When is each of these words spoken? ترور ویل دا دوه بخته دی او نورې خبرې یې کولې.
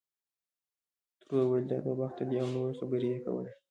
ترور 1.19 1.45
ویل 1.47 1.65
دا 1.71 1.77
دوه 1.83 1.95
بخته 2.01 2.23
دی 2.29 2.35
او 2.41 2.47
نورې 2.55 2.73
خبرې 2.79 3.07
یې 3.13 3.19
کولې. 3.25 3.51